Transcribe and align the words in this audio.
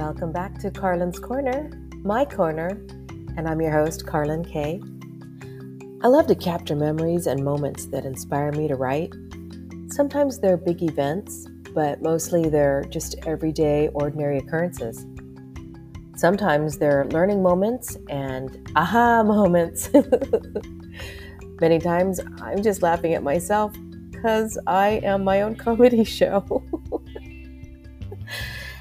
Welcome 0.00 0.32
back 0.32 0.58
to 0.60 0.70
Carlin's 0.70 1.18
Corner, 1.18 1.70
my 2.02 2.24
corner, 2.24 2.68
and 3.36 3.46
I'm 3.46 3.60
your 3.60 3.70
host, 3.70 4.06
Carlin 4.06 4.42
Kay. 4.42 4.80
I 6.02 6.08
love 6.08 6.26
to 6.28 6.34
capture 6.34 6.74
memories 6.74 7.26
and 7.26 7.44
moments 7.44 7.84
that 7.88 8.06
inspire 8.06 8.50
me 8.52 8.66
to 8.68 8.76
write. 8.76 9.12
Sometimes 9.88 10.38
they're 10.38 10.56
big 10.56 10.82
events, 10.82 11.46
but 11.74 12.00
mostly 12.00 12.48
they're 12.48 12.82
just 12.84 13.14
everyday, 13.26 13.88
ordinary 13.88 14.38
occurrences. 14.38 15.04
Sometimes 16.16 16.78
they're 16.78 17.04
learning 17.10 17.42
moments 17.42 17.98
and 18.08 18.72
aha 18.76 19.22
moments. 19.26 19.90
Many 21.60 21.78
times 21.78 22.20
I'm 22.40 22.62
just 22.62 22.80
laughing 22.80 23.12
at 23.12 23.22
myself 23.22 23.76
because 24.10 24.58
I 24.66 25.02
am 25.04 25.24
my 25.24 25.42
own 25.42 25.56
comedy 25.66 26.04
show. 26.04 26.64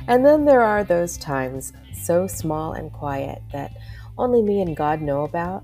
And 0.09 0.25
then 0.25 0.43
there 0.43 0.63
are 0.63 0.83
those 0.83 1.19
times, 1.19 1.71
so 1.93 2.25
small 2.25 2.73
and 2.73 2.91
quiet, 2.91 3.43
that 3.53 3.77
only 4.17 4.41
me 4.41 4.59
and 4.59 4.75
God 4.75 5.03
know 5.03 5.23
about 5.23 5.63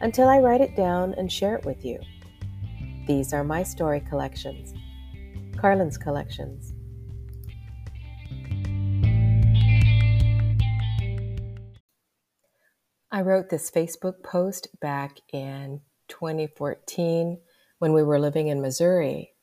until 0.00 0.28
I 0.28 0.40
write 0.40 0.60
it 0.60 0.74
down 0.74 1.14
and 1.14 1.30
share 1.30 1.54
it 1.54 1.64
with 1.64 1.84
you. 1.84 2.00
These 3.06 3.32
are 3.32 3.44
my 3.44 3.62
story 3.62 4.00
collections, 4.00 4.74
Carlin's 5.56 5.96
collections. 5.96 6.74
I 13.12 13.20
wrote 13.20 13.48
this 13.48 13.70
Facebook 13.70 14.24
post 14.24 14.66
back 14.80 15.18
in 15.32 15.82
2014 16.08 17.38
when 17.78 17.92
we 17.92 18.02
were 18.02 18.18
living 18.18 18.48
in 18.48 18.60
Missouri. 18.60 19.34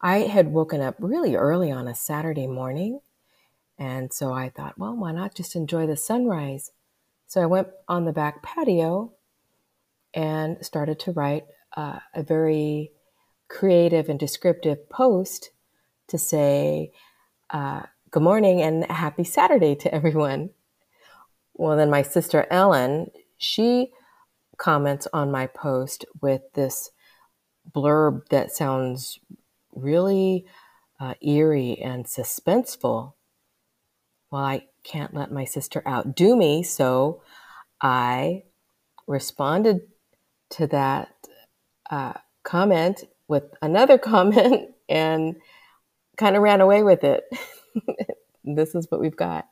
I 0.00 0.20
had 0.20 0.48
woken 0.48 0.80
up 0.80 0.96
really 0.98 1.36
early 1.36 1.70
on 1.70 1.86
a 1.86 1.94
Saturday 1.94 2.46
morning. 2.46 3.00
And 3.78 4.12
so 4.12 4.32
I 4.32 4.50
thought, 4.50 4.78
well, 4.78 4.96
why 4.96 5.12
not 5.12 5.34
just 5.34 5.56
enjoy 5.56 5.86
the 5.86 5.96
sunrise? 5.96 6.70
So 7.26 7.42
I 7.42 7.46
went 7.46 7.68
on 7.88 8.04
the 8.04 8.12
back 8.12 8.42
patio 8.42 9.12
and 10.12 10.64
started 10.64 11.00
to 11.00 11.12
write 11.12 11.44
uh, 11.76 11.98
a 12.14 12.22
very 12.22 12.92
creative 13.48 14.08
and 14.08 14.18
descriptive 14.18 14.88
post 14.88 15.50
to 16.08 16.18
say, 16.18 16.92
uh, 17.50 17.82
Good 18.10 18.22
morning 18.22 18.62
and 18.62 18.84
happy 18.84 19.24
Saturday 19.24 19.74
to 19.74 19.92
everyone. 19.92 20.50
Well, 21.54 21.76
then 21.76 21.90
my 21.90 22.02
sister 22.02 22.46
Ellen, 22.48 23.10
she 23.38 23.90
comments 24.56 25.08
on 25.12 25.32
my 25.32 25.48
post 25.48 26.04
with 26.22 26.42
this 26.52 26.92
blurb 27.72 28.28
that 28.28 28.52
sounds 28.52 29.18
really 29.74 30.46
uh, 31.00 31.14
eerie 31.22 31.76
and 31.82 32.04
suspenseful. 32.04 33.13
Well, 34.34 34.42
I 34.42 34.62
can't 34.82 35.14
let 35.14 35.30
my 35.30 35.44
sister 35.44 35.80
outdo 35.86 36.34
me, 36.34 36.64
so 36.64 37.22
I 37.80 38.42
responded 39.06 39.82
to 40.50 40.66
that 40.66 41.14
uh, 41.88 42.14
comment 42.42 43.04
with 43.28 43.44
another 43.62 43.96
comment 44.12 44.70
and 44.88 45.36
kind 46.16 46.34
of 46.34 46.42
ran 46.42 46.60
away 46.60 46.82
with 46.82 47.04
it. 47.04 47.22
this 48.44 48.74
is 48.74 48.90
what 48.90 49.00
we've 49.00 49.14
got. 49.14 49.46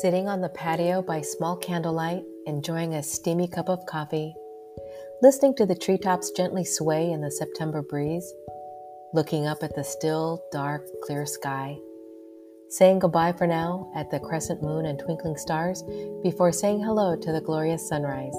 Sitting 0.00 0.26
on 0.26 0.40
the 0.40 0.50
patio 0.52 1.02
by 1.02 1.20
small 1.20 1.56
candlelight, 1.56 2.24
enjoying 2.46 2.94
a 2.94 3.02
steamy 3.04 3.46
cup 3.46 3.68
of 3.68 3.86
coffee, 3.86 4.34
listening 5.22 5.54
to 5.54 5.64
the 5.64 5.74
treetops 5.74 6.30
gently 6.32 6.64
sway 6.64 7.10
in 7.10 7.22
the 7.22 7.30
September 7.30 7.80
breeze, 7.80 8.34
looking 9.14 9.46
up 9.46 9.62
at 9.62 9.74
the 9.74 9.82
still, 9.82 10.44
dark, 10.52 10.86
clear 11.02 11.24
sky, 11.24 11.76
saying 12.68 12.98
goodbye 12.98 13.32
for 13.32 13.46
now 13.46 13.90
at 13.94 14.10
the 14.10 14.20
crescent 14.20 14.62
moon 14.62 14.84
and 14.84 14.98
twinkling 14.98 15.36
stars 15.36 15.82
before 16.22 16.52
saying 16.52 16.82
hello 16.82 17.16
to 17.16 17.32
the 17.32 17.40
glorious 17.40 17.88
sunrise. 17.88 18.34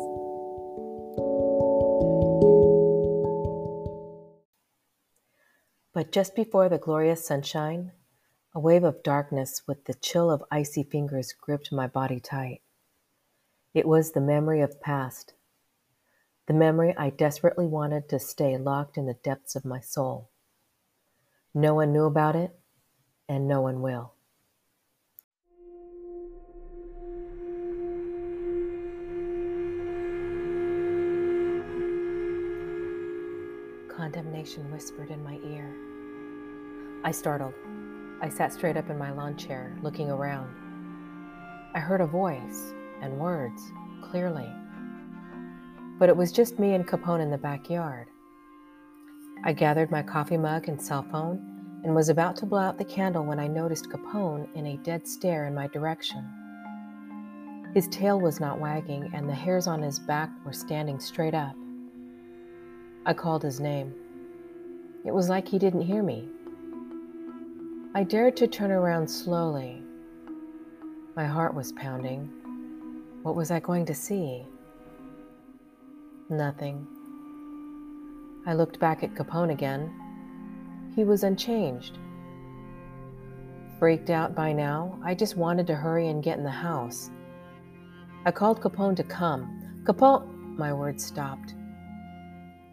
But 5.93 6.11
just 6.11 6.35
before 6.35 6.69
the 6.69 6.77
glorious 6.77 7.25
sunshine, 7.25 7.91
a 8.53 8.59
wave 8.59 8.83
of 8.83 9.01
darkness 9.01 9.63
with 9.67 9.85
the 9.85 9.95
chill 9.95 10.29
of 10.29 10.43
icy 10.51 10.83
fingers 10.83 11.33
gripped 11.33 11.71
my 11.71 11.87
body 11.87 12.19
tight. 12.19 12.61
It 13.73 13.87
was 13.87 14.11
the 14.11 14.21
memory 14.21 14.61
of 14.61 14.79
past, 14.79 15.33
the 16.47 16.53
memory 16.53 16.95
I 16.97 17.09
desperately 17.09 17.67
wanted 17.67 18.07
to 18.09 18.19
stay 18.19 18.57
locked 18.57 18.97
in 18.97 19.05
the 19.05 19.15
depths 19.15 19.55
of 19.55 19.65
my 19.65 19.81
soul. 19.81 20.29
No 21.53 21.73
one 21.73 21.91
knew 21.91 22.05
about 22.05 22.37
it, 22.37 22.57
and 23.27 23.47
no 23.47 23.61
one 23.61 23.81
will. 23.81 24.13
Condemnation 33.89 34.71
whispered 34.71 35.09
in 35.09 35.21
my 35.23 35.37
ear. 35.43 35.75
I 37.03 37.11
startled. 37.11 37.55
I 38.21 38.29
sat 38.29 38.53
straight 38.53 38.77
up 38.77 38.89
in 38.89 38.97
my 38.97 39.11
lawn 39.11 39.35
chair, 39.35 39.77
looking 39.81 40.09
around. 40.09 40.55
I 41.73 41.79
heard 41.79 41.99
a 41.99 42.07
voice 42.07 42.73
and 43.01 43.19
words 43.19 43.61
clearly, 44.01 44.49
but 45.99 46.09
it 46.09 46.17
was 46.17 46.31
just 46.31 46.59
me 46.59 46.73
and 46.73 46.87
Capone 46.87 47.21
in 47.21 47.31
the 47.31 47.37
backyard. 47.37 48.07
I 49.43 49.53
gathered 49.53 49.91
my 49.91 50.03
coffee 50.03 50.37
mug 50.37 50.67
and 50.67 50.81
cell 50.81 51.05
phone 51.11 51.81
and 51.83 51.95
was 51.95 52.09
about 52.09 52.35
to 52.37 52.45
blow 52.45 52.59
out 52.59 52.77
the 52.77 52.85
candle 52.85 53.23
when 53.23 53.39
I 53.39 53.47
noticed 53.47 53.89
Capone 53.89 54.47
in 54.55 54.67
a 54.67 54.77
dead 54.77 55.07
stare 55.07 55.45
in 55.45 55.55
my 55.55 55.67
direction. 55.67 56.27
His 57.73 57.87
tail 57.89 58.19
was 58.19 58.39
not 58.39 58.59
wagging, 58.59 59.11
and 59.13 59.29
the 59.29 59.35
hairs 59.35 59.67
on 59.67 59.81
his 59.81 59.99
back 59.99 60.29
were 60.45 60.53
standing 60.53 60.99
straight 60.99 61.35
up. 61.35 61.55
I 63.05 63.13
called 63.13 63.43
his 63.43 63.59
name. 63.59 63.93
It 65.05 65.13
was 65.13 65.29
like 65.29 65.47
he 65.47 65.59
didn't 65.59 65.81
hear 65.81 66.01
me. 66.01 66.27
I 67.93 68.03
dared 68.03 68.35
to 68.37 68.47
turn 68.47 68.71
around 68.71 69.07
slowly. 69.07 69.81
My 71.15 71.25
heart 71.25 71.53
was 71.53 71.71
pounding. 71.73 72.29
What 73.23 73.35
was 73.35 73.51
I 73.51 73.59
going 73.59 73.85
to 73.85 73.93
see? 73.93 74.45
Nothing. 76.29 76.85
I 78.45 78.53
looked 78.53 78.79
back 78.79 79.01
at 79.01 79.15
Capone 79.15 79.51
again. 79.51 79.93
He 80.93 81.05
was 81.05 81.23
unchanged. 81.23 81.97
Freaked 83.79 84.09
out 84.09 84.35
by 84.35 84.51
now, 84.51 84.99
I 85.03 85.15
just 85.15 85.37
wanted 85.37 85.67
to 85.67 85.75
hurry 85.75 86.09
and 86.09 86.21
get 86.23 86.37
in 86.37 86.43
the 86.43 86.49
house. 86.49 87.11
I 88.25 88.31
called 88.31 88.59
Capone 88.59 88.97
to 88.97 89.03
come. 89.03 89.83
Capone! 89.85 90.57
My 90.57 90.73
words 90.73 91.05
stopped. 91.05 91.53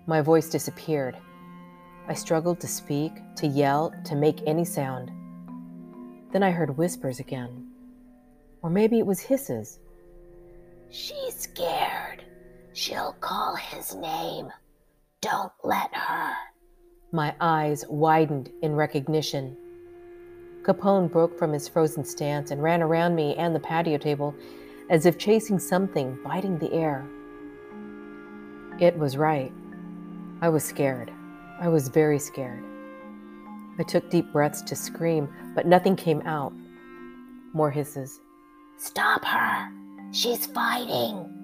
My 0.06 0.21
voice 0.21 0.48
disappeared. 0.48 1.16
I 2.09 2.15
struggled 2.15 2.59
to 2.60 2.66
speak, 2.66 3.12
to 3.36 3.47
yell, 3.47 3.94
to 4.04 4.16
make 4.16 4.41
any 4.47 4.65
sound. 4.65 5.12
Then 6.32 6.42
I 6.42 6.50
heard 6.50 6.76
whispers 6.76 7.21
again. 7.21 7.69
Or 8.62 8.71
maybe 8.71 8.98
it 8.98 9.06
was 9.06 9.21
hisses. 9.21 9.78
She's 10.91 11.36
scared. 11.36 12.25
She'll 12.75 13.12
call 13.21 13.55
his 13.55 13.95
name. 13.95 14.53
Don't 15.21 15.53
let 15.62 15.95
her. 15.95 16.35
My 17.12 17.33
eyes 17.41 17.85
widened 17.89 18.51
in 18.62 18.75
recognition. 18.75 19.57
Capone 20.62 21.09
broke 21.11 21.39
from 21.39 21.53
his 21.53 21.69
frozen 21.69 22.05
stance 22.05 22.51
and 22.51 22.61
ran 22.61 22.83
around 22.83 23.15
me 23.15 23.37
and 23.37 23.55
the 23.55 23.61
patio 23.61 23.97
table 23.97 24.34
as 24.91 25.07
if 25.07 25.19
chasing 25.19 25.61
something, 25.61 26.19
biting 26.25 26.59
the 26.59 26.72
air. 26.72 27.07
It 28.81 28.98
was 28.98 29.16
right. 29.16 29.53
I 30.41 30.48
was 30.48 30.65
scared. 30.65 31.13
I 31.60 31.69
was 31.69 31.87
very 31.87 32.19
scared. 32.19 32.65
I 33.78 33.84
took 33.84 34.10
deep 34.10 34.33
breaths 34.33 34.63
to 34.63 34.75
scream, 34.75 35.28
but 35.54 35.69
nothing 35.69 35.95
came 35.95 36.22
out. 36.22 36.53
More 37.53 37.71
hisses. 37.71 38.21
Stop 38.78 39.25
her! 39.25 39.71
She's 40.10 40.47
fighting! 40.47 41.44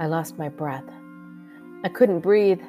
I 0.00 0.06
lost 0.06 0.38
my 0.38 0.48
breath. 0.48 0.90
I 1.84 1.90
couldn't 1.90 2.20
breathe. 2.20 2.62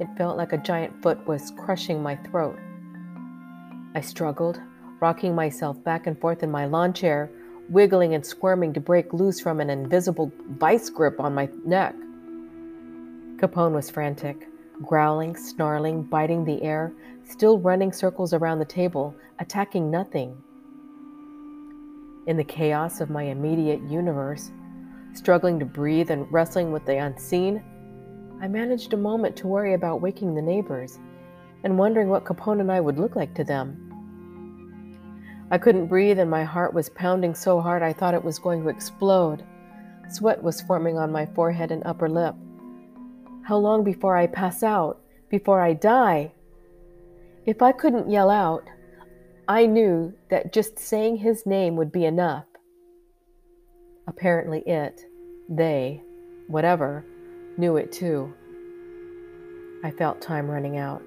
It 0.00 0.08
felt 0.18 0.36
like 0.36 0.52
a 0.52 0.58
giant 0.58 1.00
foot 1.00 1.24
was 1.24 1.52
crushing 1.56 2.02
my 2.02 2.16
throat. 2.16 2.58
I 3.94 4.00
struggled, 4.00 4.60
rocking 4.98 5.36
myself 5.36 5.82
back 5.84 6.08
and 6.08 6.20
forth 6.20 6.42
in 6.42 6.50
my 6.50 6.66
lawn 6.66 6.92
chair, 6.92 7.30
wiggling 7.68 8.14
and 8.14 8.26
squirming 8.26 8.72
to 8.72 8.80
break 8.80 9.12
loose 9.12 9.40
from 9.40 9.60
an 9.60 9.70
invisible 9.70 10.32
vice 10.58 10.90
grip 10.90 11.20
on 11.20 11.32
my 11.32 11.48
neck. 11.64 11.94
Capone 13.36 13.72
was 13.72 13.88
frantic 13.88 14.48
growling, 14.82 15.36
snarling, 15.36 16.02
biting 16.02 16.44
the 16.44 16.62
air, 16.62 16.92
still 17.22 17.58
running 17.58 17.92
circles 17.92 18.32
around 18.32 18.58
the 18.58 18.64
table, 18.64 19.14
attacking 19.38 19.90
nothing. 19.90 20.36
In 22.26 22.36
the 22.36 22.44
chaos 22.44 23.00
of 23.00 23.10
my 23.10 23.24
immediate 23.24 23.82
universe, 23.82 24.50
struggling 25.14 25.58
to 25.58 25.64
breathe 25.64 26.10
and 26.10 26.30
wrestling 26.32 26.72
with 26.72 26.84
the 26.86 26.96
unseen, 26.96 27.62
I 28.40 28.48
managed 28.48 28.92
a 28.92 28.96
moment 28.96 29.36
to 29.36 29.48
worry 29.48 29.74
about 29.74 30.00
waking 30.00 30.34
the 30.34 30.42
neighbors 30.42 30.98
and 31.64 31.78
wondering 31.78 32.08
what 32.08 32.24
Capone 32.24 32.60
and 32.60 32.72
I 32.72 32.80
would 32.80 32.98
look 32.98 33.16
like 33.16 33.34
to 33.34 33.44
them. 33.44 33.86
I 35.50 35.58
couldn't 35.58 35.88
breathe 35.88 36.18
and 36.18 36.30
my 36.30 36.44
heart 36.44 36.72
was 36.72 36.88
pounding 36.90 37.34
so 37.34 37.60
hard 37.60 37.82
I 37.82 37.92
thought 37.92 38.14
it 38.14 38.24
was 38.24 38.38
going 38.38 38.62
to 38.62 38.68
explode. 38.68 39.44
Sweat 40.08 40.42
was 40.42 40.60
forming 40.62 40.96
on 40.96 41.12
my 41.12 41.26
forehead 41.26 41.70
and 41.70 41.82
upper 41.84 42.08
lip. 42.08 42.34
How 43.42 43.56
long 43.56 43.84
before 43.84 44.16
I 44.16 44.26
pass 44.26 44.62
out? 44.62 45.00
Before 45.28 45.60
I 45.60 45.74
die? 45.74 46.32
If 47.46 47.62
I 47.62 47.72
couldn't 47.72 48.10
yell 48.10 48.30
out, 48.30 48.64
I 49.48 49.66
knew 49.66 50.14
that 50.28 50.52
just 50.52 50.78
saying 50.78 51.16
his 51.16 51.46
name 51.46 51.74
would 51.76 51.90
be 51.90 52.04
enough. 52.04 52.44
Apparently, 54.10 54.58
it, 54.66 55.06
they, 55.48 56.02
whatever, 56.48 57.06
knew 57.56 57.76
it 57.76 57.92
too. 57.92 58.34
I 59.84 59.92
felt 59.92 60.20
time 60.20 60.50
running 60.50 60.78
out. 60.78 61.00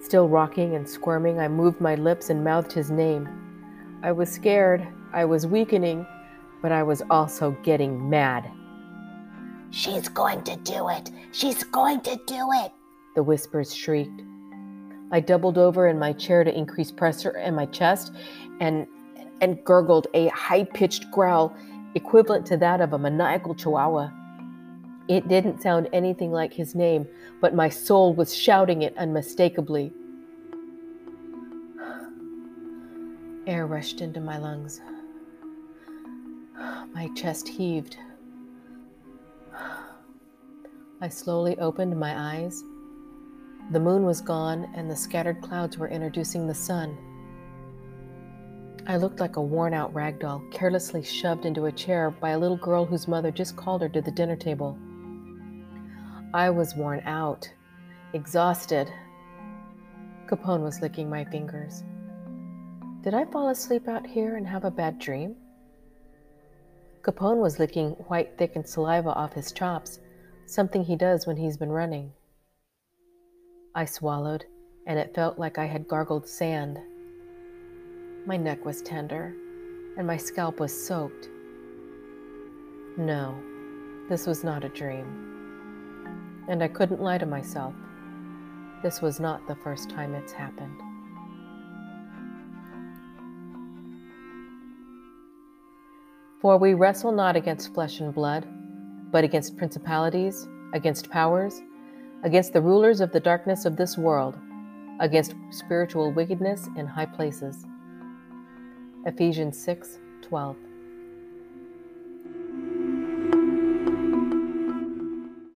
Still 0.00 0.28
rocking 0.28 0.76
and 0.76 0.88
squirming, 0.88 1.40
I 1.40 1.48
moved 1.48 1.80
my 1.80 1.96
lips 1.96 2.30
and 2.30 2.44
mouthed 2.44 2.70
his 2.70 2.92
name. 2.92 3.28
I 4.04 4.12
was 4.12 4.30
scared, 4.30 4.86
I 5.12 5.24
was 5.24 5.48
weakening, 5.48 6.06
but 6.62 6.70
I 6.70 6.84
was 6.84 7.02
also 7.10 7.50
getting 7.64 8.08
mad. 8.08 8.48
She's 9.70 10.08
going 10.08 10.44
to 10.44 10.54
do 10.58 10.88
it! 10.90 11.10
She's 11.32 11.64
going 11.64 12.02
to 12.02 12.16
do 12.28 12.48
it! 12.52 12.70
The 13.16 13.24
whispers 13.24 13.74
shrieked. 13.74 14.22
I 15.10 15.18
doubled 15.18 15.58
over 15.58 15.88
in 15.88 15.98
my 15.98 16.12
chair 16.12 16.44
to 16.44 16.56
increase 16.56 16.92
pressure 16.92 17.36
in 17.38 17.56
my 17.56 17.66
chest 17.66 18.12
and 18.60 18.86
and 19.40 19.64
gurgled 19.64 20.08
a 20.14 20.28
high-pitched 20.28 21.10
growl 21.10 21.54
equivalent 21.98 22.46
to 22.46 22.56
that 22.56 22.80
of 22.80 22.92
a 22.92 22.98
maniacal 22.98 23.54
chihuahua. 23.54 24.10
It 25.08 25.26
didn't 25.26 25.60
sound 25.60 25.88
anything 25.92 26.30
like 26.30 26.52
his 26.52 26.74
name, 26.74 27.08
but 27.40 27.54
my 27.54 27.68
soul 27.68 28.14
was 28.14 28.34
shouting 28.34 28.82
it 28.82 28.96
unmistakably. 28.96 29.92
Air 33.46 33.66
rushed 33.66 34.00
into 34.00 34.20
my 34.20 34.38
lungs. 34.38 34.80
My 36.94 37.08
chest 37.16 37.48
heaved. 37.48 37.96
I 41.00 41.08
slowly 41.08 41.58
opened 41.58 41.98
my 41.98 42.34
eyes. 42.34 42.62
The 43.70 43.80
moon 43.80 44.04
was 44.04 44.20
gone, 44.20 44.70
and 44.74 44.90
the 44.90 44.96
scattered 44.96 45.40
clouds 45.40 45.78
were 45.78 45.88
introducing 45.88 46.46
the 46.46 46.54
sun. 46.54 46.96
I 48.88 48.96
looked 48.96 49.20
like 49.20 49.36
a 49.36 49.42
worn 49.42 49.74
out 49.74 49.92
rag 49.92 50.18
doll, 50.18 50.42
carelessly 50.50 51.02
shoved 51.02 51.44
into 51.44 51.66
a 51.66 51.72
chair 51.72 52.10
by 52.10 52.30
a 52.30 52.38
little 52.38 52.56
girl 52.56 52.86
whose 52.86 53.06
mother 53.06 53.30
just 53.30 53.54
called 53.54 53.82
her 53.82 53.88
to 53.90 54.00
the 54.00 54.10
dinner 54.10 54.34
table. 54.34 54.78
I 56.32 56.48
was 56.48 56.74
worn 56.74 57.02
out, 57.04 57.46
exhausted. 58.14 58.90
Capone 60.26 60.62
was 60.62 60.80
licking 60.80 61.10
my 61.10 61.26
fingers. 61.26 61.84
Did 63.02 63.12
I 63.12 63.26
fall 63.26 63.50
asleep 63.50 63.88
out 63.88 64.06
here 64.06 64.36
and 64.36 64.46
have 64.46 64.64
a 64.64 64.70
bad 64.70 64.98
dream? 64.98 65.36
Capone 67.02 67.36
was 67.42 67.58
licking 67.58 67.90
white, 68.08 68.38
thickened 68.38 68.66
saliva 68.66 69.10
off 69.10 69.34
his 69.34 69.52
chops, 69.52 69.98
something 70.46 70.82
he 70.82 70.96
does 70.96 71.26
when 71.26 71.36
he's 71.36 71.58
been 71.58 71.70
running. 71.70 72.10
I 73.74 73.84
swallowed, 73.84 74.46
and 74.86 74.98
it 74.98 75.14
felt 75.14 75.38
like 75.38 75.58
I 75.58 75.66
had 75.66 75.88
gargled 75.88 76.26
sand. 76.26 76.78
My 78.28 78.36
neck 78.36 78.64
was 78.64 78.82
tender, 78.82 79.34
and 79.96 80.06
my 80.06 80.16
scalp 80.16 80.60
was 80.60 80.72
soaked. 80.72 81.28
No, 82.96 83.34
this 84.08 84.26
was 84.26 84.44
not 84.44 84.62
a 84.62 84.68
dream 84.68 85.28
and 86.48 86.62
I 86.62 86.68
couldn't 86.68 87.02
lie 87.02 87.18
to 87.18 87.26
myself. 87.26 87.74
This 88.82 89.02
was 89.02 89.20
not 89.20 89.46
the 89.46 89.54
first 89.56 89.90
time 89.90 90.14
it's 90.14 90.32
happened. 90.32 90.80
For 96.40 96.56
we 96.56 96.74
wrestle 96.74 97.12
not 97.12 97.36
against 97.36 97.74
flesh 97.74 98.00
and 98.00 98.14
blood, 98.14 98.46
but 99.10 99.24
against 99.24 99.56
principalities, 99.56 100.48
against 100.72 101.10
powers, 101.10 101.60
against 102.22 102.52
the 102.52 102.62
rulers 102.62 103.00
of 103.00 103.12
the 103.12 103.20
darkness 103.20 103.64
of 103.64 103.76
this 103.76 103.98
world, 103.98 104.38
against 105.00 105.34
spiritual 105.50 106.12
wickedness 106.12 106.68
in 106.76 106.86
high 106.86 107.06
places. 107.06 107.66
Ephesians 109.08 109.56
6 109.58 109.98
12. 110.20 110.67